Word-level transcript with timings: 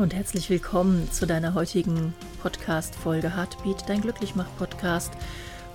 und 0.00 0.14
herzlich 0.14 0.48
willkommen 0.48 1.12
zu 1.12 1.26
deiner 1.26 1.52
heutigen 1.52 2.14
Podcast-Folge 2.40 3.36
Heartbeat, 3.36 3.86
dein 3.86 4.00
Glücklichmach-Podcast. 4.00 5.12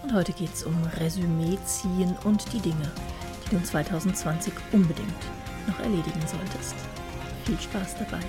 Und 0.02 0.16
heute 0.16 0.34
geht 0.34 0.52
es 0.52 0.64
um 0.64 0.76
Resümee 1.00 1.60
ziehen 1.68 2.18
und 2.24 2.52
die 2.52 2.60
Dinge, 2.60 2.92
die 3.46 3.56
du 3.56 3.62
2020 3.62 4.52
unbedingt 4.72 5.10
noch 5.68 5.80
erledigen 5.80 6.22
solltest. 6.26 6.74
Viel 7.46 7.60
Spaß 7.60 7.98
dabei. 8.00 8.20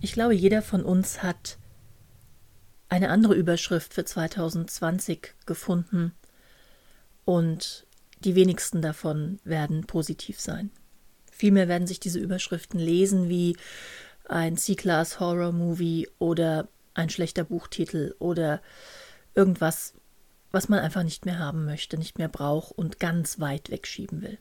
Ich 0.00 0.14
glaube, 0.14 0.32
jeder 0.32 0.62
von 0.62 0.82
uns 0.82 1.22
hat 1.22 1.58
eine 2.88 3.10
andere 3.10 3.34
Überschrift 3.34 3.92
für 3.92 4.06
2020 4.06 5.34
gefunden 5.44 6.14
und 7.24 7.86
die 8.20 8.34
wenigsten 8.34 8.82
davon 8.82 9.40
werden 9.44 9.86
positiv 9.86 10.40
sein. 10.40 10.70
Vielmehr 11.30 11.68
werden 11.68 11.86
sich 11.86 11.98
diese 11.98 12.18
Überschriften 12.18 12.78
lesen 12.78 13.28
wie 13.28 13.56
ein 14.26 14.56
C-Class 14.56 15.18
Horror 15.18 15.52
Movie 15.52 16.08
oder 16.18 16.68
ein 16.94 17.10
schlechter 17.10 17.44
Buchtitel 17.44 18.14
oder 18.18 18.62
irgendwas, 19.34 19.94
was 20.50 20.68
man 20.68 20.78
einfach 20.78 21.02
nicht 21.02 21.24
mehr 21.24 21.38
haben 21.38 21.64
möchte, 21.64 21.98
nicht 21.98 22.18
mehr 22.18 22.28
braucht 22.28 22.72
und 22.72 23.00
ganz 23.00 23.40
weit 23.40 23.70
wegschieben 23.70 24.22
will. 24.22 24.38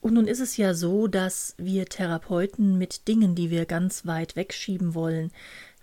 Und 0.00 0.14
nun 0.14 0.26
ist 0.26 0.40
es 0.40 0.56
ja 0.56 0.74
so, 0.74 1.06
dass 1.06 1.54
wir 1.58 1.86
Therapeuten 1.86 2.78
mit 2.78 3.06
Dingen, 3.06 3.34
die 3.34 3.50
wir 3.50 3.66
ganz 3.66 4.06
weit 4.06 4.34
wegschieben 4.34 4.94
wollen, 4.94 5.30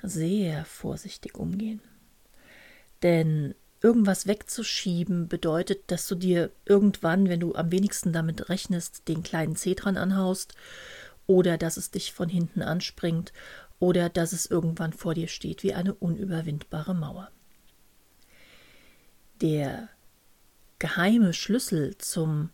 sehr 0.01 0.65
vorsichtig 0.65 1.35
umgehen. 1.35 1.81
Denn 3.03 3.53
irgendwas 3.81 4.27
wegzuschieben 4.27 5.27
bedeutet, 5.27 5.91
dass 5.91 6.07
du 6.07 6.15
dir 6.15 6.51
irgendwann, 6.65 7.29
wenn 7.29 7.39
du 7.39 7.55
am 7.55 7.71
wenigsten 7.71 8.13
damit 8.13 8.49
rechnest, 8.49 9.07
den 9.07 9.23
kleinen 9.23 9.55
Zeh 9.55 9.75
dran 9.75 9.97
anhaust 9.97 10.55
oder 11.27 11.57
dass 11.57 11.77
es 11.77 11.91
dich 11.91 12.13
von 12.13 12.29
hinten 12.29 12.61
anspringt 12.61 13.33
oder 13.79 14.09
dass 14.09 14.33
es 14.33 14.45
irgendwann 14.45 14.93
vor 14.93 15.13
dir 15.13 15.27
steht 15.27 15.63
wie 15.63 15.73
eine 15.73 15.93
unüberwindbare 15.93 16.95
Mauer. 16.95 17.31
Der 19.41 19.89
geheime 20.79 21.33
Schlüssel 21.33 21.97
zum 21.97 22.49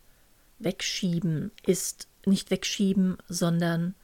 Wegschieben 0.59 1.51
ist 1.65 2.07
nicht 2.25 2.51
wegschieben, 2.51 3.17
sondern 3.27 3.95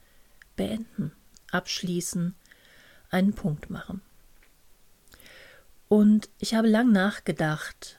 beenden, 0.56 1.12
abschließen, 1.52 2.36
einen 3.10 3.34
Punkt 3.34 3.70
machen. 3.70 4.02
Und 5.90 6.30
ich 6.38 6.54
habe 6.54 6.68
lang 6.68 6.92
nachgedacht, 6.92 7.98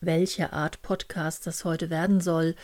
welche 0.00 0.52
Art 0.52 0.82
Podcast 0.82 1.46
das 1.46 1.64
heute 1.64 1.88
werden 1.88 2.20
soll, 2.20 2.54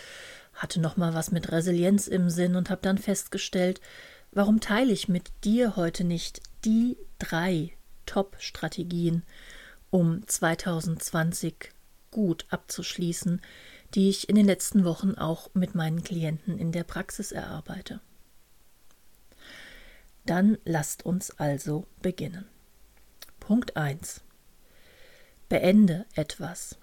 hatte 0.53 0.81
noch 0.81 0.99
mal 0.99 1.15
was 1.15 1.31
mit 1.33 1.51
Resilienz 1.51 2.07
im 2.07 2.29
Sinn 2.29 2.55
und 2.57 2.69
habe 2.69 2.83
dann 2.83 2.99
festgestellt, 2.99 3.81
warum 4.33 4.61
teile 4.61 4.93
ich 4.93 5.09
mit 5.09 5.33
dir 5.45 5.77
heute 5.77 6.05
nicht 6.05 6.43
die 6.67 6.99
drei 7.19 7.73
Top-Strategien, 8.05 9.23
um 9.89 10.27
2020 10.27 11.73
gut 12.11 12.45
abzuschließen, 12.51 13.41
die 13.95 14.11
ich 14.11 14.29
in 14.29 14.37
den 14.37 14.45
letzten 14.45 14.85
Wochen 14.85 15.15
auch 15.15 15.49
mit 15.55 15.75
meinen 15.75 16.05
Klienten 16.05 16.59
in 16.59 16.71
der 16.71 16.85
Praxis 16.85 17.33
erarbeite. 17.33 18.01
Dann 20.27 20.59
lasst 20.67 21.07
uns 21.07 21.31
also 21.39 21.87
beginnen. 22.03 22.45
Punkt 23.39 23.79
1. 23.79 24.23
Beende 25.51 26.07
etwas. 26.15 26.79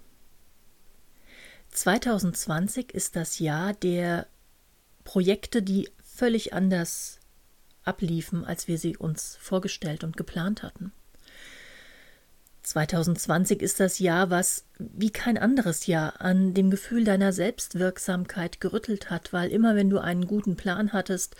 2020 1.70 2.92
ist 2.92 3.16
das 3.16 3.38
Jahr 3.38 3.72
der 3.72 4.26
Projekte, 5.04 5.62
die 5.62 5.88
völlig 6.04 6.52
anders 6.52 7.18
abliefen, 7.82 8.44
als 8.44 8.68
wir 8.68 8.78
sie 8.78 8.96
uns 8.96 9.38
vorgestellt 9.40 10.04
und 10.04 10.18
geplant 10.18 10.62
hatten. 10.62 10.92
2020 12.62 13.62
ist 13.62 13.80
das 13.80 13.98
Jahr, 13.98 14.28
was 14.28 14.66
wie 14.78 15.10
kein 15.10 15.38
anderes 15.38 15.86
Jahr 15.86 16.20
an 16.20 16.52
dem 16.52 16.68
Gefühl 16.68 17.04
deiner 17.04 17.32
Selbstwirksamkeit 17.32 18.60
gerüttelt 18.60 19.08
hat, 19.08 19.32
weil 19.32 19.50
immer 19.50 19.76
wenn 19.76 19.88
du 19.88 19.98
einen 19.98 20.26
guten 20.26 20.56
Plan 20.56 20.92
hattest, 20.92 21.36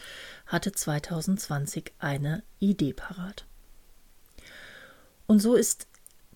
hatte 0.47 0.73
2020 0.73 1.93
eine 1.99 2.43
Idee 2.59 2.95
parat. 2.95 3.45
Und 5.27 5.41
so 5.41 5.55
ist 5.55 5.88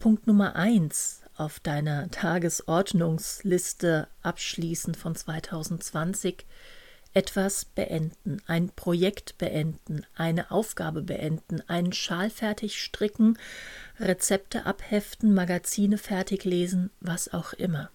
Punkt 0.03 0.27
Nummer 0.27 0.57
eins 0.57 1.23
auf 1.37 1.61
deiner 1.61 2.11
Tagesordnungsliste 2.11 4.09
abschließend 4.21 4.97
von 4.97 5.15
2020 5.15 6.45
etwas 7.15 7.67
beenden, 7.67 8.43
ein 8.49 8.71
Projekt 8.71 9.39
beenden, 9.39 10.05
eine 10.17 10.51
Aufgabe 10.51 11.03
beenden, 11.03 11.63
einen 11.69 11.93
Schal 11.93 12.31
fertig 12.31 12.83
stricken, 12.83 13.39
Rezepte 14.01 14.67
abheften, 14.67 15.35
Magazine 15.35 15.99
fertig 15.99 16.43
lesen, 16.43 16.91
was 16.99 17.33
auch 17.33 17.53
immer. 17.53 17.89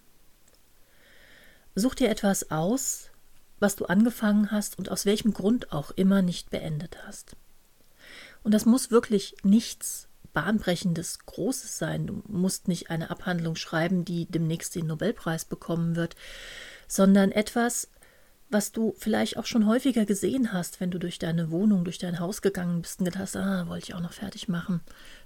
Such 1.74 1.94
dir 1.94 2.08
etwas 2.08 2.50
aus, 2.50 3.10
was 3.60 3.76
du 3.76 3.84
angefangen 3.84 4.50
hast 4.50 4.78
und 4.78 4.90
aus 4.90 5.04
welchem 5.04 5.34
Grund 5.34 5.72
auch 5.72 5.90
immer 5.90 6.22
nicht 6.22 6.48
beendet 6.48 7.06
hast. 7.06 7.36
Und 8.42 8.54
das 8.54 8.64
muss 8.64 8.90
wirklich 8.90 9.36
nichts 9.42 10.08
bahnbrechendes 10.38 11.18
Großes 11.26 11.78
sein. 11.78 12.06
Du 12.06 12.22
musst 12.28 12.68
nicht 12.68 12.90
eine 12.90 13.10
Abhandlung 13.10 13.56
schreiben, 13.56 14.04
die 14.04 14.26
demnächst 14.26 14.76
den 14.76 14.86
Nobelpreis 14.86 15.44
bekommen 15.44 15.96
wird, 15.96 16.14
sondern 16.86 17.32
etwas, 17.32 17.90
was 18.48 18.70
du 18.70 18.94
vielleicht 18.98 19.36
auch 19.36 19.46
schon 19.46 19.66
häufiger 19.66 20.06
gesehen 20.06 20.52
hast, 20.52 20.80
wenn 20.80 20.92
du 20.92 21.00
durch 21.00 21.18
deine 21.18 21.50
Wohnung, 21.50 21.82
durch 21.82 21.98
dein 21.98 22.20
Haus 22.20 22.40
gegangen 22.40 22.82
bist 22.82 23.00
und 23.00 23.06
gedacht 23.06 23.20
hast, 23.20 23.36
ah, 23.36 23.66
wollte 23.66 23.86
ich 23.88 23.94
auch 23.94 24.00
noch 24.00 24.12
fertig 24.12 24.46
machen. 24.46 24.80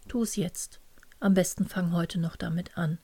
Tu 0.09 0.23
es 0.23 0.37
jetzt. 0.37 0.81
Am 1.21 1.35
besten 1.35 1.67
fang 1.67 1.93
heute 1.93 2.19
noch 2.19 2.37
damit 2.37 2.79
an. 2.79 2.97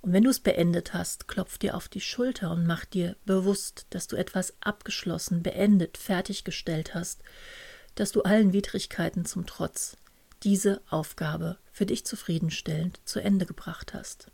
Und 0.00 0.14
wenn 0.14 0.24
du 0.24 0.30
es 0.30 0.40
beendet 0.40 0.94
hast, 0.94 1.28
klopf 1.28 1.58
dir 1.58 1.76
auf 1.76 1.90
die 1.90 2.00
Schulter 2.00 2.50
und 2.52 2.66
mach 2.66 2.86
dir 2.86 3.16
bewusst, 3.26 3.86
dass 3.90 4.06
du 4.06 4.16
etwas 4.16 4.54
abgeschlossen, 4.60 5.42
beendet, 5.42 5.98
fertiggestellt 5.98 6.94
hast, 6.94 7.20
dass 7.96 8.12
du 8.12 8.22
allen 8.22 8.54
Widrigkeiten 8.54 9.26
zum 9.26 9.44
Trotz 9.44 9.98
diese 10.46 10.80
Aufgabe 10.88 11.58
für 11.72 11.86
dich 11.86 12.06
zufriedenstellend 12.06 13.00
zu 13.04 13.18
Ende 13.18 13.46
gebracht 13.46 13.94
hast. 13.94 14.30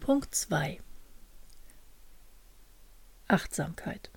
Punkt 0.00 0.34
2 0.34 0.80
Achtsamkeit. 3.28 4.10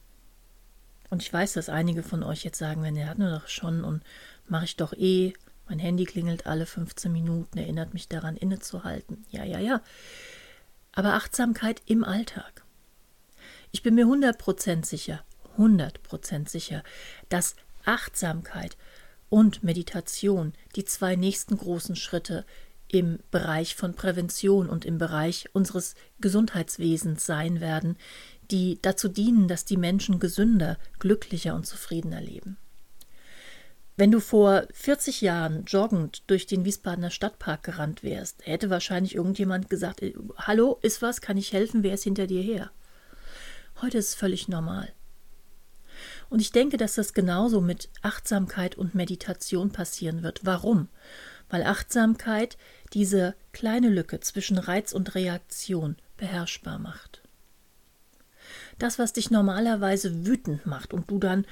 Und 1.12 1.22
ich 1.22 1.32
weiß, 1.32 1.54
dass 1.54 1.70
einige 1.70 2.02
von 2.02 2.24
euch 2.24 2.44
jetzt 2.44 2.58
sagen, 2.58 2.82
wenn 2.82 2.96
ihr 2.96 3.08
hatten 3.08 3.22
wir 3.22 3.40
doch 3.40 3.48
schon 3.48 3.84
und 3.84 4.04
mache 4.48 4.66
ich 4.66 4.76
doch 4.76 4.94
eh, 4.94 5.34
mein 5.70 5.78
Handy 5.78 6.06
klingelt 6.06 6.48
alle 6.48 6.66
15 6.66 7.12
Minuten, 7.12 7.60
erinnert 7.60 7.94
mich 7.94 8.10
daran, 8.10 8.36
innezuhalten. 8.36 9.26
Ja, 9.30 9.44
ja, 9.44 9.60
ja. 9.60 9.84
Aber 10.92 11.14
Achtsamkeit 11.14 11.84
im 11.86 12.04
Alltag. 12.04 12.66
Ich 13.72 13.84
bin 13.84 13.94
mir 13.94 14.08
100% 14.08 14.86
sicher, 14.86 15.24
100% 15.56 16.50
sicher, 16.50 16.84
dass 17.30 17.56
Achtsamkeit 17.86 18.78
und 19.30 19.64
Meditation 19.64 20.54
die 20.76 20.86
zwei 20.86 21.16
nächsten 21.16 21.58
großen 21.58 21.96
Schritte 21.96 22.46
im 22.88 23.20
Bereich 23.32 23.76
von 23.76 23.96
Prävention 23.96 24.70
und 24.70 24.86
im 24.86 24.98
Bereich 24.98 25.50
unseres 25.54 25.96
Gesundheitswesens 26.20 27.26
sein 27.26 27.60
werden, 27.60 27.98
die 28.52 28.80
dazu 28.82 29.08
dienen, 29.08 29.48
dass 29.48 29.66
die 29.66 29.78
Menschen 29.78 30.20
gesünder, 30.20 30.78
glücklicher 31.00 31.56
und 31.56 31.66
zufriedener 31.66 32.22
leben. 32.22 32.58
Wenn 33.98 34.12
du 34.12 34.20
vor 34.20 34.68
40 34.74 35.22
Jahren 35.22 35.64
joggend 35.66 36.24
durch 36.28 36.46
den 36.48 36.66
Wiesbadener 36.66 37.12
Stadtpark 37.12 37.64
gerannt 37.64 38.04
wärst, 38.04 38.46
hätte 38.46 38.70
wahrscheinlich 38.70 39.16
irgendjemand 39.16 39.70
gesagt: 39.70 40.02
äh, 40.02 40.14
Hallo, 40.38 40.80
ist 40.82 41.02
was? 41.02 41.22
Kann 41.22 41.38
ich 41.38 41.54
helfen? 41.54 41.82
Wer 41.82 41.94
ist 41.94 42.04
hinter 42.04 42.28
dir 42.28 42.42
her? 42.42 42.72
Heute 43.82 43.98
ist 43.98 44.10
es 44.10 44.16
völlig 44.16 44.50
normal. 44.50 44.92
Und 46.36 46.42
ich 46.42 46.52
denke, 46.52 46.76
dass 46.76 46.96
das 46.96 47.14
genauso 47.14 47.62
mit 47.62 47.88
Achtsamkeit 48.02 48.76
und 48.76 48.94
Meditation 48.94 49.72
passieren 49.72 50.22
wird. 50.22 50.42
Warum? 50.44 50.90
Weil 51.48 51.64
Achtsamkeit 51.64 52.58
diese 52.92 53.36
kleine 53.54 53.88
Lücke 53.88 54.20
zwischen 54.20 54.58
Reiz 54.58 54.92
und 54.92 55.16
Reaktion 55.16 55.96
beherrschbar 56.18 56.78
macht. 56.78 57.22
Das, 58.80 59.00
was 59.00 59.14
dich 59.14 59.32
normalerweise 59.32 60.26
wütend 60.26 60.66
macht 60.66 60.94
und 60.94 61.10
du 61.10 61.20
dann 61.20 61.46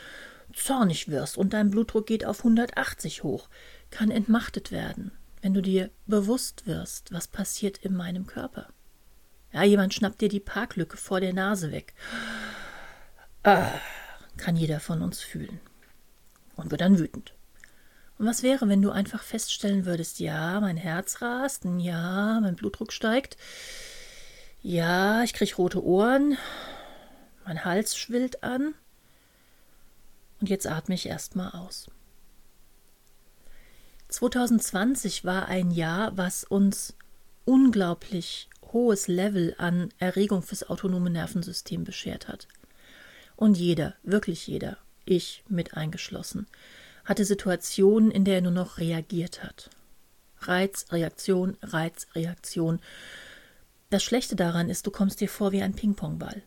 zornig 0.54 1.08
wirst 1.08 1.38
und 1.38 1.54
dein 1.54 1.70
Blutdruck 1.70 2.06
geht 2.06 2.26
auf 2.26 2.40
180 2.40 3.24
hoch, 3.24 3.48
kann 3.90 4.12
entmachtet 4.12 4.74
werden, 4.74 5.14
wenn 5.42 5.54
du 5.54 5.62
dir 5.62 5.92
bewusst 6.08 6.68
wirst, 6.68 7.14
was 7.14 7.30
passiert 7.30 7.78
in 7.78 7.96
meinem 7.96 8.28
Körper. 8.28 8.68
Ja, 9.54 9.64
jemand 9.64 9.94
schnappt 9.94 10.20
dir 10.20 10.28
die 10.28 10.42
Parklücke 10.42 10.98
vor 10.98 11.22
der 11.22 11.32
Nase 11.32 11.72
weg. 11.72 11.94
Ah, 13.44 13.72
kann 14.38 14.56
jeder 14.56 14.80
von 14.80 15.02
uns 15.02 15.22
fühlen 15.22 15.60
und 16.56 16.72
wird 16.72 16.82
dann 16.82 17.00
wütend. 17.00 17.34
Und 18.18 18.28
was 18.28 18.44
wäre, 18.44 18.70
wenn 18.70 18.82
du 18.82 18.92
einfach 18.92 19.24
feststellen 19.24 19.86
würdest, 19.86 20.20
ja, 20.20 20.60
mein 20.60 20.78
Herz 20.78 21.22
rast, 21.22 21.66
ja, 21.78 22.40
mein 22.42 22.56
Blutdruck 22.56 22.94
steigt, 22.94 23.38
ja, 24.62 25.24
ich 25.24 25.34
kriege 25.34 25.56
rote 25.56 25.84
Ohren, 25.84 26.38
mein 27.46 27.66
Hals 27.66 27.98
schwillt 27.98 28.44
an 28.44 28.76
und 30.40 30.50
jetzt 30.50 30.68
atme 30.68 30.96
ich 30.96 31.08
erstmal 31.08 31.52
aus. 31.52 31.90
2020 34.10 35.26
war 35.26 35.48
ein 35.48 35.72
Jahr, 35.72 36.16
was 36.16 36.44
uns 36.44 36.96
unglaublich 37.46 38.48
hohes 38.72 39.08
Level 39.08 39.56
an 39.58 39.90
Erregung 39.98 40.44
fürs 40.44 40.70
autonome 40.70 41.10
Nervensystem 41.10 41.84
beschert 41.84 42.28
hat. 42.28 42.48
Und 43.36 43.58
jeder, 43.58 43.96
wirklich 44.04 44.48
jeder, 44.48 44.78
ich 45.06 45.44
mit 45.48 45.76
eingeschlossen, 45.76 46.48
hatte 47.06 47.26
Situationen, 47.26 48.12
in 48.12 48.26
der 48.26 48.36
er 48.36 48.42
nur 48.42 48.52
noch 48.52 48.78
reagiert 48.78 49.44
hat. 49.44 49.70
Reiz, 50.40 50.86
Reaktion, 50.92 51.58
Reiz, 51.62 52.08
Reaktion. 52.16 52.80
Das 53.90 54.04
Schlechte 54.04 54.36
daran 54.36 54.70
ist, 54.70 54.88
du 54.88 54.92
kommst 54.92 55.22
dir 55.22 55.30
vor 55.30 55.52
wie 55.52 55.62
ein 55.62 55.76
Ping-Pong-Ball. 55.76 56.44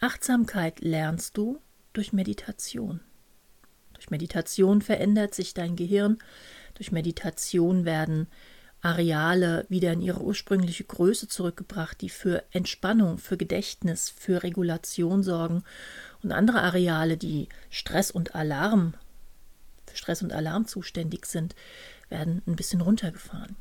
Achtsamkeit 0.00 0.80
lernst 0.80 1.36
du 1.36 1.60
durch 1.92 2.12
Meditation. 2.12 3.00
Durch 3.94 4.10
Meditation 4.10 4.82
verändert 4.82 5.34
sich 5.34 5.54
dein 5.54 5.76
Gehirn, 5.76 6.18
durch 6.74 6.90
Meditation 6.90 7.84
werden 7.84 8.26
Areale 8.82 9.64
wieder 9.68 9.92
in 9.92 10.02
ihre 10.02 10.20
ursprüngliche 10.20 10.84
Größe 10.84 11.28
zurückgebracht, 11.28 12.00
die 12.00 12.08
für 12.08 12.42
Entspannung, 12.50 13.18
für 13.18 13.36
Gedächtnis, 13.36 14.10
für 14.10 14.42
Regulation 14.42 15.22
sorgen 15.22 15.62
und 16.22 16.32
andere 16.32 16.60
Areale, 16.62 17.16
die 17.16 17.48
Stress 17.70 18.10
und 18.10 18.34
Alarm, 18.34 18.94
für 19.86 19.96
Stress 19.96 20.22
und 20.22 20.32
Alarm 20.32 20.66
zuständig 20.66 21.26
sind, 21.26 21.54
werden 22.08 22.42
ein 22.46 22.56
bisschen 22.56 22.80
runtergefahren. 22.80 23.56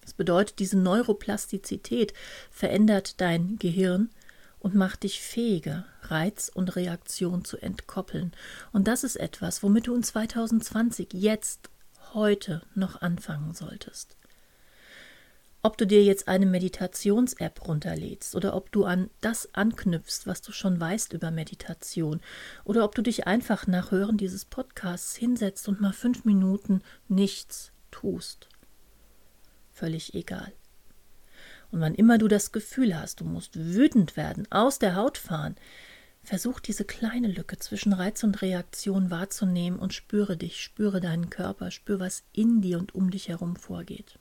Das 0.00 0.12
bedeutet, 0.12 0.58
diese 0.58 0.76
Neuroplastizität 0.76 2.12
verändert 2.50 3.20
dein 3.20 3.58
Gehirn 3.58 4.10
und 4.58 4.74
macht 4.74 5.04
dich 5.04 5.20
fähiger, 5.20 5.86
Reiz 6.02 6.50
und 6.52 6.74
Reaktion 6.74 7.44
zu 7.44 7.58
entkoppeln. 7.58 8.32
Und 8.72 8.88
das 8.88 9.04
ist 9.04 9.16
etwas, 9.16 9.62
womit 9.62 9.86
du 9.86 9.94
in 9.94 10.02
2020 10.02 11.12
jetzt, 11.12 11.70
heute 12.14 12.62
noch 12.74 13.00
anfangen 13.00 13.54
solltest. 13.54 14.16
Ob 15.64 15.78
du 15.78 15.86
dir 15.86 16.02
jetzt 16.02 16.26
eine 16.26 16.46
Meditations-App 16.46 17.68
runterlädst 17.68 18.34
oder 18.34 18.56
ob 18.56 18.72
du 18.72 18.84
an 18.84 19.10
das 19.20 19.54
anknüpfst, 19.54 20.22
was 20.26 20.42
du 20.42 20.50
schon 20.50 20.80
weißt 20.80 21.12
über 21.12 21.30
Meditation, 21.30 22.20
oder 22.64 22.84
ob 22.84 22.96
du 22.96 23.02
dich 23.02 23.28
einfach 23.28 23.68
nach 23.68 23.92
Hören 23.92 24.16
dieses 24.16 24.44
Podcasts 24.44 25.14
hinsetzt 25.14 25.68
und 25.68 25.80
mal 25.80 25.92
fünf 25.92 26.24
Minuten 26.24 26.82
nichts 27.06 27.70
tust. 27.92 28.48
Völlig 29.70 30.14
egal. 30.14 30.52
Und 31.70 31.80
wann 31.80 31.94
immer 31.94 32.18
du 32.18 32.26
das 32.26 32.50
Gefühl 32.50 32.98
hast, 32.98 33.20
du 33.20 33.24
musst 33.24 33.56
wütend 33.56 34.16
werden, 34.16 34.50
aus 34.50 34.80
der 34.80 34.96
Haut 34.96 35.16
fahren, 35.16 35.54
versuch 36.24 36.58
diese 36.58 36.84
kleine 36.84 37.28
Lücke 37.28 37.56
zwischen 37.58 37.92
Reiz 37.92 38.24
und 38.24 38.42
Reaktion 38.42 39.12
wahrzunehmen 39.12 39.78
und 39.78 39.94
spüre 39.94 40.36
dich, 40.36 40.60
spüre 40.60 41.00
deinen 41.00 41.30
Körper, 41.30 41.70
spüre, 41.70 42.00
was 42.00 42.24
in 42.32 42.62
dir 42.62 42.80
und 42.80 42.96
um 42.96 43.12
dich 43.12 43.28
herum 43.28 43.54
vorgeht. 43.54 44.18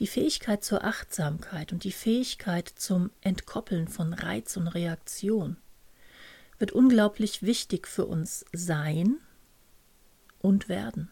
Die 0.00 0.06
Fähigkeit 0.08 0.64
zur 0.64 0.84
Achtsamkeit 0.84 1.72
und 1.72 1.84
die 1.84 1.92
Fähigkeit 1.92 2.68
zum 2.68 3.10
Entkoppeln 3.20 3.86
von 3.86 4.12
Reiz 4.12 4.56
und 4.56 4.68
Reaktion 4.68 5.56
wird 6.58 6.72
unglaublich 6.72 7.42
wichtig 7.42 7.86
für 7.86 8.06
uns 8.06 8.44
sein 8.52 9.18
und 10.40 10.68
werden. 10.68 11.10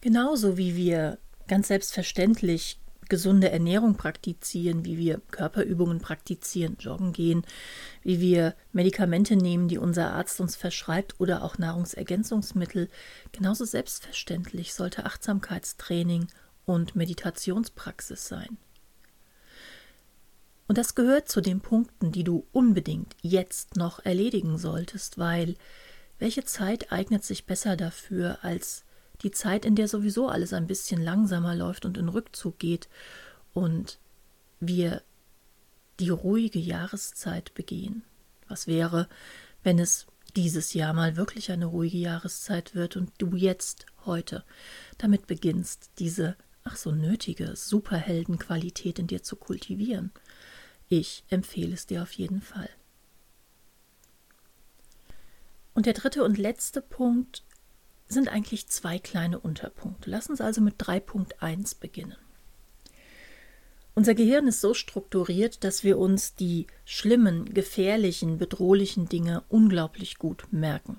Genauso 0.00 0.56
wie 0.56 0.76
wir 0.76 1.18
ganz 1.48 1.68
selbstverständlich 1.68 2.78
gesunde 3.10 3.50
Ernährung 3.50 3.96
praktizieren, 3.96 4.84
wie 4.84 4.96
wir 4.96 5.20
Körperübungen 5.32 5.98
praktizieren, 6.00 6.76
joggen 6.78 7.12
gehen, 7.12 7.44
wie 8.02 8.20
wir 8.20 8.54
Medikamente 8.72 9.36
nehmen, 9.36 9.66
die 9.66 9.78
unser 9.78 10.12
Arzt 10.12 10.40
uns 10.40 10.56
verschreibt 10.56 11.18
oder 11.18 11.42
auch 11.42 11.58
Nahrungsergänzungsmittel, 11.58 12.88
genauso 13.32 13.64
selbstverständlich 13.64 14.72
sollte 14.72 15.04
Achtsamkeitstraining 15.04 16.28
und 16.64 16.96
Meditationspraxis 16.96 18.28
sein. 18.28 18.58
Und 20.68 20.78
das 20.78 20.94
gehört 20.94 21.28
zu 21.28 21.40
den 21.40 21.60
Punkten, 21.60 22.12
die 22.12 22.22
du 22.22 22.46
unbedingt 22.52 23.16
jetzt 23.22 23.76
noch 23.76 24.04
erledigen 24.04 24.56
solltest, 24.56 25.18
weil 25.18 25.56
welche 26.20 26.44
Zeit 26.44 26.92
eignet 26.92 27.24
sich 27.24 27.44
besser 27.44 27.76
dafür 27.76 28.38
als 28.42 28.84
die 29.22 29.32
Zeit, 29.32 29.64
in 29.64 29.74
der 29.74 29.88
sowieso 29.88 30.28
alles 30.28 30.52
ein 30.52 30.66
bisschen 30.66 31.02
langsamer 31.02 31.56
läuft 31.56 31.86
und 31.86 31.98
in 31.98 32.08
Rückzug 32.08 32.58
geht 32.58 32.88
und 33.52 33.98
wir 34.60 35.02
die 35.98 36.10
ruhige 36.10 36.60
Jahreszeit 36.60 37.52
begehen? 37.54 38.04
Was 38.46 38.66
wäre, 38.66 39.08
wenn 39.62 39.78
es 39.78 40.06
dieses 40.36 40.74
Jahr 40.74 40.92
mal 40.92 41.16
wirklich 41.16 41.50
eine 41.50 41.66
ruhige 41.66 41.98
Jahreszeit 41.98 42.74
wird 42.74 42.96
und 42.96 43.10
du 43.18 43.34
jetzt, 43.34 43.86
heute, 44.06 44.44
damit 44.98 45.26
beginnst, 45.26 45.90
diese 45.98 46.36
ach 46.70 46.76
so 46.76 46.92
nötige 46.92 47.56
Superheldenqualität 47.56 48.98
in 48.98 49.06
dir 49.06 49.22
zu 49.22 49.36
kultivieren. 49.36 50.12
Ich 50.88 51.24
empfehle 51.28 51.74
es 51.74 51.86
dir 51.86 52.02
auf 52.02 52.12
jeden 52.12 52.42
Fall. 52.42 52.68
Und 55.74 55.86
der 55.86 55.94
dritte 55.94 56.24
und 56.24 56.38
letzte 56.38 56.80
Punkt 56.82 57.44
sind 58.06 58.28
eigentlich 58.28 58.68
zwei 58.68 58.98
kleine 58.98 59.38
Unterpunkte. 59.38 60.10
Lass 60.10 60.28
uns 60.28 60.40
also 60.40 60.60
mit 60.60 60.80
3.1 60.82 61.78
beginnen. 61.78 62.16
Unser 63.94 64.14
Gehirn 64.14 64.46
ist 64.46 64.60
so 64.60 64.74
strukturiert, 64.74 65.64
dass 65.64 65.84
wir 65.84 65.98
uns 65.98 66.34
die 66.34 66.66
schlimmen, 66.84 67.52
gefährlichen, 67.52 68.38
bedrohlichen 68.38 69.08
Dinge 69.08 69.42
unglaublich 69.48 70.18
gut 70.18 70.46
merken. 70.50 70.98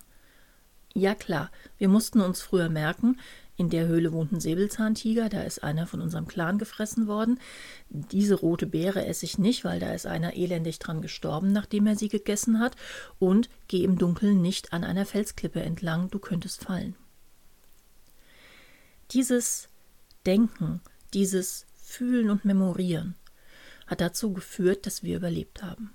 Ja 0.93 1.15
klar, 1.15 1.51
wir 1.77 1.87
mussten 1.87 2.19
uns 2.19 2.41
früher 2.41 2.69
merken, 2.69 3.17
in 3.61 3.69
der 3.69 3.85
Höhle 3.85 4.11
wohnt 4.11 4.31
ein 4.31 4.39
Säbelzahntiger, 4.39 5.29
da 5.29 5.43
ist 5.43 5.63
einer 5.63 5.85
von 5.85 6.01
unserem 6.01 6.27
Clan 6.27 6.57
gefressen 6.57 7.05
worden. 7.05 7.39
Diese 7.89 8.33
rote 8.33 8.65
Beere 8.65 9.05
esse 9.05 9.23
ich 9.23 9.37
nicht, 9.37 9.63
weil 9.63 9.79
da 9.79 9.93
ist 9.93 10.07
einer 10.07 10.35
elendig 10.35 10.79
dran 10.79 11.03
gestorben, 11.03 11.53
nachdem 11.53 11.85
er 11.85 11.95
sie 11.95 12.09
gegessen 12.09 12.59
hat. 12.59 12.75
Und 13.19 13.49
geh 13.67 13.83
im 13.83 13.99
Dunkeln 13.99 14.41
nicht 14.41 14.73
an 14.73 14.83
einer 14.83 15.05
Felsklippe 15.05 15.61
entlang, 15.61 16.09
du 16.09 16.17
könntest 16.17 16.63
fallen. 16.63 16.95
Dieses 19.11 19.69
Denken, 20.25 20.81
dieses 21.13 21.67
Fühlen 21.83 22.31
und 22.31 22.43
Memorieren 22.43 23.13
hat 23.85 24.01
dazu 24.01 24.33
geführt, 24.33 24.87
dass 24.87 25.03
wir 25.03 25.17
überlebt 25.17 25.61
haben. 25.61 25.93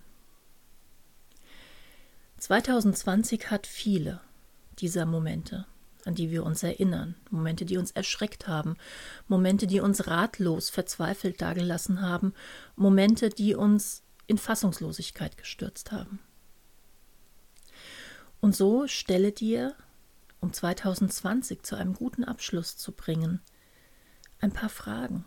2020 2.39 3.51
hat 3.51 3.67
viele 3.67 4.21
dieser 4.79 5.05
Momente 5.05 5.67
an 6.07 6.15
die 6.15 6.31
wir 6.31 6.45
uns 6.45 6.63
erinnern, 6.63 7.15
Momente, 7.31 7.65
die 7.65 7.77
uns 7.77 7.91
erschreckt 7.91 8.47
haben, 8.47 8.77
Momente, 9.29 9.67
die 9.67 9.81
uns 9.81 10.07
ratlos, 10.07 10.71
verzweifelt 10.71 11.43
dagelassen 11.43 12.01
haben, 12.01 12.33
Momente, 12.77 13.29
die 13.29 13.55
uns 13.55 14.03
in 14.27 14.39
Fassungslosigkeit 14.39 15.37
gestürzt 15.37 15.93
haben. 15.93 16.21
Und 18.41 18.55
so 18.55 18.87
stelle 18.87 19.33
dir, 19.33 19.75
um 20.41 20.53
2020 20.53 21.63
zu 21.63 21.77
einem 21.77 21.95
guten 21.95 22.25
Abschluss 22.25 22.77
zu 22.77 22.93
bringen, 22.93 23.41
ein 24.41 24.53
paar 24.53 24.69
Fragen. 24.69 25.25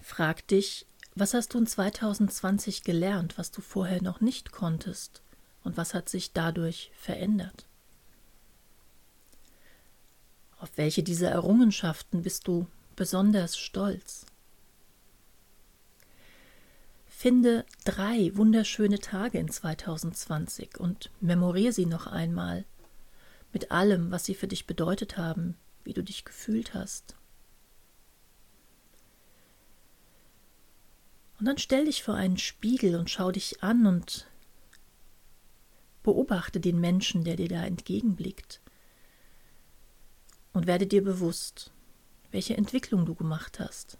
Frag 0.00 0.46
dich, 0.48 0.86
was 1.14 1.34
hast 1.34 1.54
du 1.54 1.58
in 1.58 1.66
2020 1.66 2.82
gelernt, 2.82 3.38
was 3.38 3.50
du 3.50 3.60
vorher 3.60 4.02
noch 4.02 4.20
nicht 4.20 4.52
konntest, 4.52 5.22
und 5.62 5.76
was 5.76 5.92
hat 5.92 6.08
sich 6.08 6.32
dadurch 6.32 6.90
verändert? 6.94 7.66
Auf 10.60 10.76
welche 10.76 11.02
dieser 11.02 11.30
Errungenschaften 11.30 12.20
bist 12.20 12.46
du 12.46 12.66
besonders 12.94 13.56
stolz? 13.56 14.26
Finde 17.06 17.64
drei 17.86 18.30
wunderschöne 18.36 18.98
Tage 18.98 19.38
in 19.38 19.48
2020 19.48 20.78
und 20.78 21.10
memoriere 21.20 21.72
sie 21.72 21.86
noch 21.86 22.06
einmal 22.06 22.66
mit 23.54 23.70
allem, 23.70 24.10
was 24.10 24.26
sie 24.26 24.34
für 24.34 24.48
dich 24.48 24.66
bedeutet 24.66 25.16
haben, 25.16 25.56
wie 25.82 25.94
du 25.94 26.02
dich 26.02 26.26
gefühlt 26.26 26.74
hast. 26.74 27.16
Und 31.38 31.46
dann 31.46 31.56
stell 31.56 31.86
dich 31.86 32.02
vor 32.02 32.16
einen 32.16 32.36
Spiegel 32.36 32.96
und 32.96 33.08
schau 33.08 33.32
dich 33.32 33.62
an 33.62 33.86
und 33.86 34.28
beobachte 36.02 36.60
den 36.60 36.78
Menschen, 36.80 37.24
der 37.24 37.36
dir 37.36 37.48
da 37.48 37.64
entgegenblickt 37.64 38.60
und 40.52 40.66
werde 40.66 40.86
dir 40.86 41.02
bewusst, 41.02 41.70
welche 42.30 42.56
Entwicklung 42.56 43.06
du 43.06 43.14
gemacht 43.14 43.58
hast, 43.60 43.98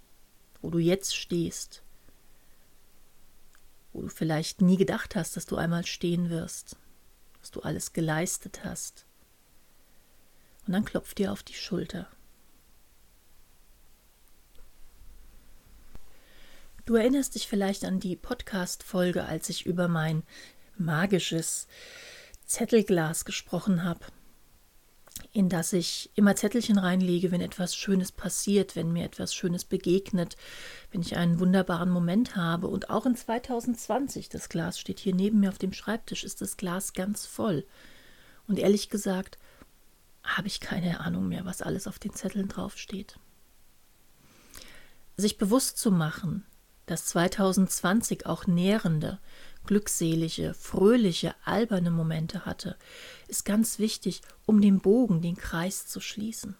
wo 0.61 0.71
du 0.71 0.79
jetzt 0.79 1.15
stehst, 1.15 1.83
wo 3.93 4.03
du 4.03 4.09
vielleicht 4.09 4.61
nie 4.61 4.77
gedacht 4.77 5.17
hast, 5.17 5.37
dass 5.37 5.47
du 5.47 5.57
einmal 5.57 5.87
stehen 5.87 6.31
wirst, 6.31 6.77
was 7.41 7.51
du 7.51 7.61
alles 7.61 7.93
geleistet 7.93 8.65
hast. 8.65 9.05
Und 10.67 10.75
dann 10.75 10.85
klopf 10.85 11.15
dir 11.15 11.33
auf 11.33 11.43
die 11.43 11.55
Schulter. 11.55 12.07
Du 16.87 16.97
erinnerst 16.97 17.35
dich 17.35 17.47
vielleicht 17.47 17.85
an 17.85 18.01
die 18.01 18.17
Podcast-Folge, 18.17 19.25
als 19.25 19.49
ich 19.49 19.65
über 19.67 19.87
mein 19.87 20.23
magisches 20.77 21.69
Zettelglas 22.47 23.25
gesprochen 23.25 23.85
habe, 23.85 24.07
in 25.33 25.49
das 25.49 25.73
ich 25.73 26.11
immer 26.15 26.37
Zettelchen 26.37 26.79
reinlege, 26.79 27.31
wenn 27.31 27.41
etwas 27.41 27.75
Schönes 27.75 28.13
passiert, 28.13 28.77
wenn 28.77 28.93
mir 28.93 29.05
etwas 29.05 29.35
Schönes 29.35 29.65
begegnet, 29.65 30.37
wenn 30.91 31.01
ich 31.01 31.17
einen 31.17 31.41
wunderbaren 31.41 31.91
Moment 31.91 32.37
habe. 32.37 32.69
Und 32.69 32.91
auch 32.91 33.07
in 33.07 33.17
2020, 33.17 34.29
das 34.29 34.49
Glas 34.49 34.79
steht 34.79 34.99
hier 34.99 35.15
neben 35.15 35.41
mir 35.41 35.49
auf 35.49 35.59
dem 35.59 35.73
Schreibtisch, 35.73 36.25
ist 36.25 36.41
das 36.41 36.57
Glas 36.57 36.93
ganz 36.93 37.27
voll. 37.27 37.65
Und 38.47 38.59
ehrlich 38.59 38.91
gesagt, 38.91 39.39
habe 40.23 40.49
ich 40.49 40.61
keine 40.61 41.01
Ahnung 41.01 41.29
mehr, 41.29 41.45
was 41.45 41.63
alles 41.63 41.87
auf 41.87 41.99
den 41.99 42.13
Zetteln 42.13 42.49
draufsteht. 42.49 43.19
Sich 45.17 45.39
bewusst 45.39 45.79
zu 45.79 45.91
machen, 45.91 46.45
dass 46.87 47.07
2020 47.07 48.27
auch 48.27 48.47
nährende, 48.47 49.21
glückselige, 49.65 50.55
fröhliche, 50.55 51.35
alberne 51.45 51.91
Momente 51.91 52.45
hatte, 52.45 52.77
ist 53.29 53.45
ganz 53.45 53.79
wichtig, 53.79 54.23
um 54.47 54.61
den 54.61 54.81
Bogen, 54.81 55.23
den 55.23 55.37
Kreis 55.37 55.87
zu 55.87 56.01
schließen. 56.01 56.57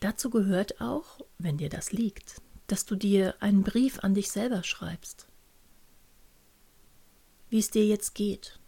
Dazu 0.00 0.30
gehört 0.30 0.80
auch, 0.80 1.20
wenn 1.38 1.58
dir 1.58 1.68
das 1.68 1.92
liegt, 1.92 2.40
dass 2.66 2.84
du 2.84 2.96
dir 2.96 3.36
einen 3.40 3.62
Brief 3.62 4.00
an 4.00 4.14
dich 4.14 4.30
selber 4.30 4.64
schreibst. 4.64 5.28
Wie 7.48 7.58
es 7.58 7.70
dir 7.70 7.86
jetzt 7.86 8.14
geht, 8.14 8.58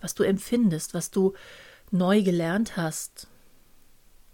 was 0.00 0.14
du 0.14 0.22
empfindest, 0.22 0.94
was 0.94 1.10
du 1.10 1.34
neu 1.90 2.22
gelernt 2.22 2.76
hast, 2.76 3.28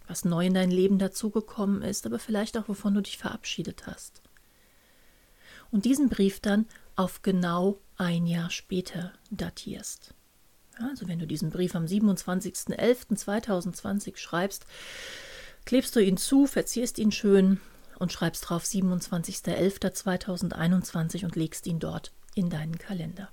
was 0.07 0.25
neu 0.25 0.47
in 0.47 0.55
dein 0.55 0.71
Leben 0.71 0.99
dazugekommen 0.99 1.83
ist, 1.83 2.07
aber 2.07 2.19
vielleicht 2.19 2.57
auch, 2.57 2.69
wovon 2.69 2.95
du 2.95 3.03
dich 3.03 3.19
verabschiedet 3.19 3.87
hast. 3.87 4.23
Und 5.71 5.85
diesen 5.85 6.09
Brief 6.09 6.41
dann 6.41 6.65
auf 6.97 7.21
genau 7.23 7.79
ein 7.97 8.27
Jahr 8.27 8.51
später 8.51 9.13
datierst. 9.31 10.15
Also 10.79 11.07
wenn 11.09 11.19
du 11.19 11.27
diesen 11.27 11.51
Brief 11.51 11.75
am 11.75 11.85
27.11.2020 11.85 14.17
schreibst, 14.17 14.65
klebst 15.65 15.95
du 15.95 16.01
ihn 16.01 16.17
zu, 16.17 16.47
verzierst 16.47 16.99
ihn 16.99 17.13
schön 17.13 17.61
und 17.99 18.11
schreibst 18.13 18.49
drauf 18.49 18.65
27.11.2021 18.65 21.25
und 21.25 21.37
legst 21.37 21.67
ihn 21.67 21.79
dort 21.79 22.13
in 22.35 22.49
deinen 22.49 22.79
Kalender. 22.79 23.29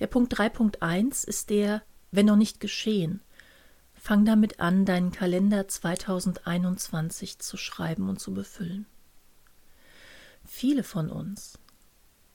Der 0.00 0.08
Punkt 0.08 0.36
3.1 0.36 1.24
ist 1.26 1.50
der, 1.50 1.82
wenn 2.10 2.26
noch 2.26 2.34
nicht 2.36 2.58
geschehen, 2.60 3.20
Fang 4.04 4.26
damit 4.26 4.60
an, 4.60 4.84
deinen 4.84 5.12
Kalender 5.12 5.66
2021 5.66 7.38
zu 7.38 7.56
schreiben 7.56 8.10
und 8.10 8.20
zu 8.20 8.34
befüllen. 8.34 8.84
Viele 10.44 10.82
von 10.82 11.10
uns 11.10 11.58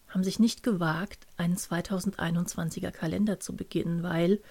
haben 0.07 0.23
sich 0.23 0.39
nicht 0.39 0.63
gewagt, 0.63 1.27
einen 1.37 1.55
2021er 1.55 2.91
Kalender 2.91 3.39
zu 3.39 3.55
beginnen, 3.55 4.03
weil 4.03 4.41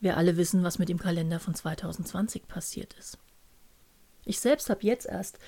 wir 0.00 0.16
alle 0.16 0.36
wissen, 0.36 0.62
was 0.62 0.78
mit 0.78 0.88
dem 0.88 0.98
Kalender 0.98 1.40
von 1.40 1.54
2020 1.54 2.46
passiert 2.46 2.94
ist. 2.94 3.18
Ich 4.24 4.40
selbst 4.40 4.70
habe 4.70 4.86
jetzt 4.86 5.06
erst 5.06 5.38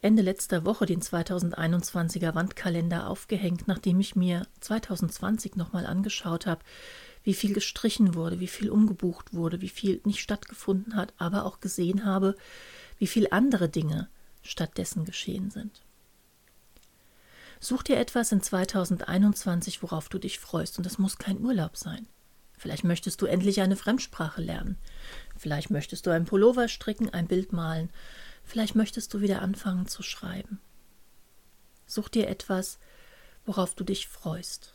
Ende 0.00 0.22
letzter 0.22 0.64
Woche 0.64 0.86
den 0.86 1.02
2021er 1.02 2.34
Wandkalender 2.34 3.08
aufgehängt, 3.08 3.66
nachdem 3.66 3.98
ich 3.98 4.14
mir 4.14 4.46
2020 4.60 5.56
nochmal 5.56 5.86
angeschaut 5.86 6.46
habe, 6.46 6.64
wie 7.24 7.34
viel 7.34 7.52
gestrichen 7.52 8.14
wurde, 8.14 8.38
wie 8.38 8.46
viel 8.46 8.70
umgebucht 8.70 9.34
wurde, 9.34 9.60
wie 9.60 9.68
viel 9.68 10.00
nicht 10.04 10.20
stattgefunden 10.20 10.94
hat, 10.94 11.12
aber 11.18 11.44
auch 11.44 11.60
gesehen 11.60 12.04
habe, 12.04 12.36
wie 12.98 13.08
viel 13.08 13.28
andere 13.30 13.68
Dinge 13.68 14.08
stattdessen 14.42 15.04
geschehen 15.04 15.50
sind. 15.50 15.82
Such 17.60 17.82
dir 17.82 17.98
etwas 17.98 18.30
in 18.32 18.40
2021, 18.40 19.82
worauf 19.82 20.08
du 20.08 20.18
dich 20.18 20.38
freust, 20.38 20.78
und 20.78 20.84
das 20.84 20.98
muss 20.98 21.18
kein 21.18 21.40
Urlaub 21.40 21.76
sein. 21.76 22.06
Vielleicht 22.56 22.84
möchtest 22.84 23.22
du 23.22 23.26
endlich 23.26 23.60
eine 23.60 23.76
Fremdsprache 23.76 24.42
lernen. 24.42 24.78
Vielleicht 25.36 25.70
möchtest 25.70 26.06
du 26.06 26.10
ein 26.10 26.24
Pullover 26.24 26.68
stricken, 26.68 27.10
ein 27.10 27.28
Bild 27.28 27.52
malen. 27.52 27.90
Vielleicht 28.44 28.74
möchtest 28.74 29.14
du 29.14 29.20
wieder 29.20 29.42
anfangen 29.42 29.86
zu 29.86 30.02
schreiben. 30.02 30.60
Such 31.86 32.08
dir 32.08 32.28
etwas, 32.28 32.78
worauf 33.46 33.74
du 33.74 33.84
dich 33.84 34.08
freust. 34.08 34.74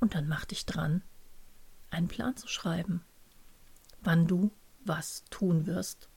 Und 0.00 0.14
dann 0.14 0.28
mach 0.28 0.44
dich 0.44 0.64
dran, 0.64 1.02
einen 1.90 2.08
Plan 2.08 2.36
zu 2.36 2.48
schreiben, 2.48 3.04
wann 4.00 4.26
du 4.26 4.50
was 4.84 5.24
tun 5.30 5.66
wirst, 5.66 6.08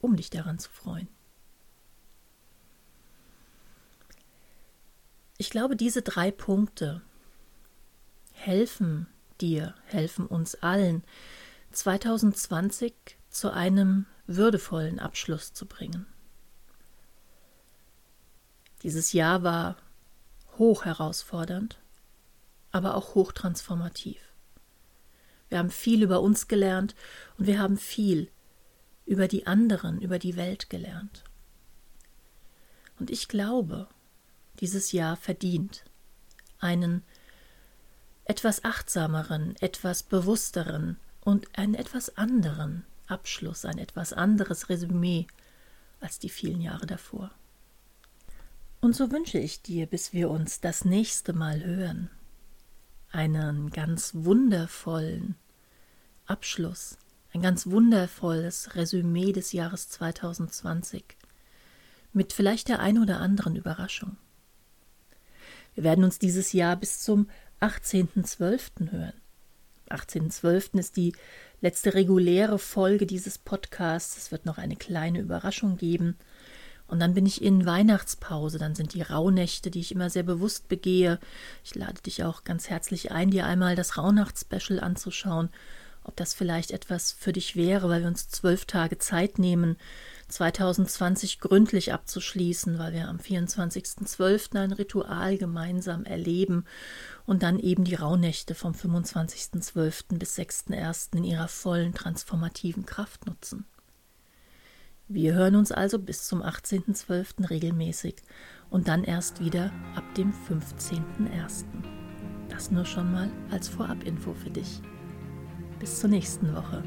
um 0.00 0.16
dich 0.16 0.30
daran 0.30 0.58
zu 0.58 0.70
freuen. 0.70 1.08
Ich 5.36 5.50
glaube, 5.50 5.76
diese 5.76 6.02
drei 6.02 6.30
Punkte 6.30 7.02
helfen 8.32 9.06
dir, 9.40 9.74
helfen 9.86 10.26
uns 10.26 10.54
allen, 10.56 11.04
2020 11.72 12.94
zu 13.30 13.52
einem 13.52 14.06
würdevollen 14.26 15.00
Abschluss 15.00 15.52
zu 15.52 15.66
bringen. 15.66 16.06
Dieses 18.82 19.12
Jahr 19.12 19.42
war 19.42 19.76
hoch 20.56 20.84
herausfordernd 20.84 21.78
aber 22.74 22.96
auch 22.96 23.14
hochtransformativ. 23.14 24.20
Wir 25.48 25.58
haben 25.58 25.70
viel 25.70 26.02
über 26.02 26.20
uns 26.20 26.48
gelernt 26.48 26.96
und 27.38 27.46
wir 27.46 27.60
haben 27.60 27.76
viel 27.76 28.28
über 29.06 29.28
die 29.28 29.46
anderen, 29.46 30.00
über 30.00 30.18
die 30.18 30.34
Welt 30.34 30.70
gelernt. 30.70 31.22
Und 32.98 33.12
ich 33.12 33.28
glaube, 33.28 33.86
dieses 34.64 34.92
Jahr 34.92 35.14
verdient 35.16 35.84
einen 36.58 37.02
etwas 38.24 38.64
achtsameren, 38.64 39.56
etwas 39.60 40.02
bewussteren 40.02 40.96
und 41.20 41.58
einen 41.58 41.74
etwas 41.74 42.16
anderen 42.16 42.86
Abschluss, 43.06 43.66
ein 43.66 43.76
etwas 43.76 44.14
anderes 44.14 44.70
Resümee 44.70 45.26
als 46.00 46.18
die 46.18 46.30
vielen 46.30 46.62
Jahre 46.62 46.86
davor. 46.86 47.30
Und 48.80 48.96
so 48.96 49.12
wünsche 49.12 49.38
ich 49.38 49.60
dir, 49.60 49.84
bis 49.84 50.14
wir 50.14 50.30
uns 50.30 50.62
das 50.62 50.86
nächste 50.86 51.34
Mal 51.34 51.62
hören, 51.62 52.08
einen 53.10 53.68
ganz 53.68 54.14
wundervollen 54.14 55.34
Abschluss, 56.24 56.96
ein 57.34 57.42
ganz 57.42 57.66
wundervolles 57.66 58.74
Resümee 58.76 59.32
des 59.32 59.52
Jahres 59.52 59.90
2020 59.90 61.04
mit 62.14 62.32
vielleicht 62.32 62.68
der 62.68 62.80
ein 62.80 62.98
oder 62.98 63.20
anderen 63.20 63.56
Überraschung. 63.56 64.16
Wir 65.74 65.84
werden 65.84 66.04
uns 66.04 66.18
dieses 66.18 66.52
Jahr 66.52 66.76
bis 66.76 67.00
zum 67.00 67.28
18.12. 67.60 68.90
hören. 68.90 69.12
18.12. 69.90 70.78
ist 70.78 70.96
die 70.96 71.14
letzte 71.60 71.94
reguläre 71.94 72.58
Folge 72.58 73.06
dieses 73.06 73.38
Podcasts. 73.38 74.16
Es 74.16 74.32
wird 74.32 74.46
noch 74.46 74.58
eine 74.58 74.76
kleine 74.76 75.20
Überraschung 75.20 75.76
geben. 75.76 76.16
Und 76.86 77.00
dann 77.00 77.14
bin 77.14 77.24
ich 77.26 77.42
in 77.42 77.64
Weihnachtspause, 77.64 78.58
dann 78.58 78.74
sind 78.74 78.92
die 78.92 79.02
Rauhnächte, 79.02 79.70
die 79.70 79.80
ich 79.80 79.92
immer 79.92 80.10
sehr 80.10 80.22
bewusst 80.22 80.68
begehe. 80.68 81.18
Ich 81.64 81.74
lade 81.74 82.00
dich 82.02 82.24
auch 82.24 82.44
ganz 82.44 82.68
herzlich 82.68 83.10
ein, 83.10 83.30
dir 83.30 83.46
einmal 83.46 83.74
das 83.74 83.96
Rauhnachtsspecial 83.96 84.80
anzuschauen, 84.80 85.48
ob 86.02 86.14
das 86.16 86.34
vielleicht 86.34 86.70
etwas 86.70 87.10
für 87.10 87.32
dich 87.32 87.56
wäre, 87.56 87.88
weil 87.88 88.02
wir 88.02 88.08
uns 88.08 88.28
zwölf 88.28 88.66
Tage 88.66 88.98
Zeit 88.98 89.38
nehmen, 89.38 89.76
2020 90.28 91.40
gründlich 91.40 91.92
abzuschließen, 91.92 92.78
weil 92.78 92.92
wir 92.92 93.08
am 93.08 93.18
24.12. 93.18 94.58
ein 94.58 94.72
Ritual 94.72 95.38
gemeinsam 95.38 96.04
erleben 96.04 96.64
und 97.26 97.42
dann 97.42 97.58
eben 97.58 97.84
die 97.84 97.94
Rauhnächte 97.94 98.54
vom 98.54 98.72
25.12. 98.72 100.18
bis 100.18 100.38
6.1. 100.38 101.16
in 101.16 101.24
ihrer 101.24 101.48
vollen 101.48 101.94
transformativen 101.94 102.86
Kraft 102.86 103.26
nutzen. 103.26 103.66
Wir 105.06 105.34
hören 105.34 105.56
uns 105.56 105.70
also 105.70 105.98
bis 105.98 106.26
zum 106.26 106.42
18.12. 106.42 107.50
regelmäßig 107.50 108.16
und 108.70 108.88
dann 108.88 109.04
erst 109.04 109.40
wieder 109.40 109.70
ab 109.94 110.14
dem 110.14 110.32
15.01. 110.48 111.64
Das 112.48 112.70
nur 112.70 112.84
schon 112.84 113.12
mal 113.12 113.30
als 113.50 113.68
Vorabinfo 113.68 114.32
für 114.34 114.50
dich. 114.50 114.80
Bis 115.78 116.00
zur 116.00 116.10
nächsten 116.10 116.54
Woche. 116.54 116.82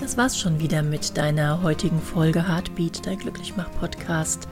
Das 0.00 0.16
war's 0.16 0.38
schon 0.38 0.60
wieder 0.60 0.82
mit 0.82 1.18
deiner 1.18 1.62
heutigen 1.62 2.00
Folge 2.00 2.48
Heartbeat, 2.48 3.06
dein 3.06 3.18
Glücklichmach-Podcast. 3.18 4.48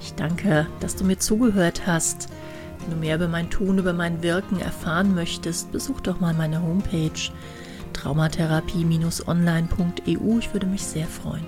Ich 0.00 0.14
danke, 0.14 0.66
dass 0.80 0.96
du 0.96 1.04
mir 1.04 1.18
zugehört 1.18 1.86
hast. 1.86 2.28
Wenn 2.80 2.90
du 2.90 2.96
mehr 2.96 3.14
über 3.14 3.28
mein 3.28 3.48
Tun, 3.48 3.78
über 3.78 3.92
mein 3.92 4.24
Wirken 4.24 4.60
erfahren 4.60 5.14
möchtest, 5.14 5.70
besuch 5.70 6.00
doch 6.00 6.18
mal 6.18 6.34
meine 6.34 6.60
Homepage 6.62 7.12
traumatherapie-online.eu. 7.92 10.38
Ich 10.38 10.52
würde 10.52 10.66
mich 10.66 10.82
sehr 10.82 11.06
freuen. 11.06 11.46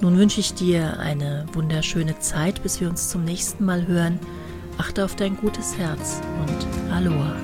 Nun 0.00 0.18
wünsche 0.18 0.40
ich 0.40 0.54
dir 0.54 0.98
eine 0.98 1.46
wunderschöne 1.52 2.18
Zeit, 2.18 2.64
bis 2.64 2.80
wir 2.80 2.88
uns 2.88 3.10
zum 3.10 3.22
nächsten 3.24 3.64
Mal 3.64 3.86
hören. 3.86 4.18
Achte 4.76 5.04
auf 5.04 5.14
dein 5.14 5.36
gutes 5.36 5.78
Herz 5.78 6.20
und 6.40 6.66
Aloha. 6.92 7.36